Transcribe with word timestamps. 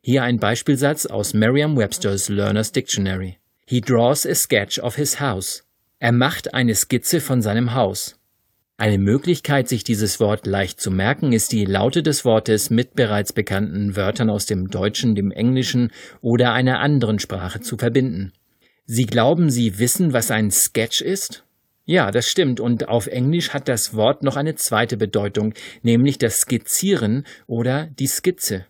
Hier 0.00 0.22
ein 0.22 0.38
Beispielsatz 0.38 1.04
aus 1.04 1.34
Merriam-Webster's 1.34 2.30
Learner's 2.30 2.72
Dictionary. 2.72 3.38
He 3.66 3.82
draws 3.82 4.26
a 4.26 4.34
sketch 4.34 4.78
of 4.78 4.96
his 4.96 5.20
house. 5.20 5.62
Er 5.98 6.12
macht 6.12 6.54
eine 6.54 6.74
Skizze 6.74 7.20
von 7.20 7.42
seinem 7.42 7.74
Haus. 7.74 8.18
Eine 8.78 8.98
Möglichkeit, 8.98 9.68
sich 9.68 9.84
dieses 9.84 10.20
Wort 10.20 10.46
leicht 10.46 10.80
zu 10.80 10.90
merken, 10.90 11.32
ist 11.32 11.52
die 11.52 11.66
Laute 11.66 12.02
des 12.02 12.24
Wortes 12.24 12.70
mit 12.70 12.94
bereits 12.94 13.34
bekannten 13.34 13.94
Wörtern 13.94 14.30
aus 14.30 14.46
dem 14.46 14.68
Deutschen, 14.68 15.14
dem 15.14 15.30
Englischen 15.30 15.92
oder 16.22 16.54
einer 16.54 16.80
anderen 16.80 17.18
Sprache 17.18 17.60
zu 17.60 17.76
verbinden. 17.76 18.32
Sie 18.84 19.04
glauben, 19.04 19.50
Sie 19.50 19.78
wissen, 19.78 20.12
was 20.12 20.30
ein 20.30 20.50
Sketch 20.50 21.00
ist? 21.00 21.44
Ja, 21.84 22.10
das 22.10 22.28
stimmt, 22.28 22.60
und 22.60 22.88
auf 22.88 23.06
Englisch 23.06 23.50
hat 23.50 23.68
das 23.68 23.94
Wort 23.94 24.22
noch 24.22 24.36
eine 24.36 24.54
zweite 24.54 24.96
Bedeutung, 24.96 25.54
nämlich 25.82 26.18
das 26.18 26.40
Skizzieren 26.40 27.26
oder 27.46 27.88
die 27.98 28.06
Skizze. 28.06 28.66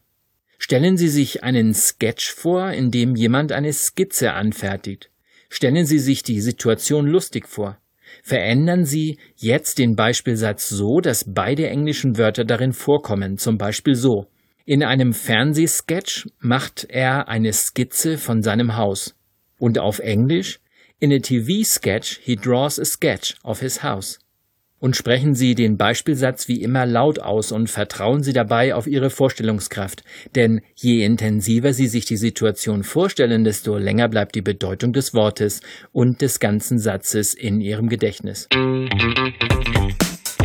Stellen 0.58 0.96
Sie 0.96 1.08
sich 1.08 1.42
einen 1.42 1.74
Sketch 1.74 2.32
vor, 2.32 2.70
in 2.70 2.90
dem 2.90 3.16
jemand 3.16 3.52
eine 3.52 3.72
Skizze 3.72 4.32
anfertigt. 4.32 5.10
Stellen 5.48 5.84
Sie 5.86 5.98
sich 5.98 6.22
die 6.22 6.40
Situation 6.40 7.06
lustig 7.06 7.48
vor. 7.48 7.78
Verändern 8.22 8.84
Sie 8.84 9.18
jetzt 9.36 9.78
den 9.78 9.96
Beispielsatz 9.96 10.68
so, 10.68 11.00
dass 11.00 11.24
beide 11.26 11.68
englischen 11.68 12.16
Wörter 12.16 12.44
darin 12.44 12.72
vorkommen, 12.72 13.38
zum 13.38 13.58
Beispiel 13.58 13.94
so. 13.94 14.26
In 14.64 14.84
einem 14.84 15.12
Fernsehsketch 15.12 16.28
macht 16.38 16.86
er 16.88 17.28
eine 17.28 17.52
Skizze 17.52 18.16
von 18.16 18.42
seinem 18.42 18.76
Haus. 18.76 19.16
Und 19.62 19.78
auf 19.78 20.00
Englisch 20.00 20.58
In 20.98 21.12
a 21.12 21.20
TV 21.20 21.62
sketch 21.62 22.18
he 22.20 22.34
draws 22.34 22.80
a 22.80 22.84
sketch 22.84 23.36
of 23.44 23.60
his 23.60 23.84
house. 23.84 24.18
Und 24.80 24.96
sprechen 24.96 25.36
Sie 25.36 25.54
den 25.54 25.76
Beispielsatz 25.76 26.48
wie 26.48 26.62
immer 26.62 26.84
laut 26.84 27.20
aus 27.20 27.52
und 27.52 27.70
vertrauen 27.70 28.24
Sie 28.24 28.32
dabei 28.32 28.74
auf 28.74 28.88
Ihre 28.88 29.08
Vorstellungskraft, 29.08 30.02
denn 30.34 30.62
je 30.74 31.04
intensiver 31.04 31.72
Sie 31.74 31.86
sich 31.86 32.06
die 32.06 32.16
Situation 32.16 32.82
vorstellen, 32.82 33.44
desto 33.44 33.78
länger 33.78 34.08
bleibt 34.08 34.34
die 34.34 34.42
Bedeutung 34.42 34.92
des 34.92 35.14
Wortes 35.14 35.60
und 35.92 36.22
des 36.22 36.40
ganzen 36.40 36.80
Satzes 36.80 37.32
in 37.32 37.60
Ihrem 37.60 37.88
Gedächtnis. 37.88 38.48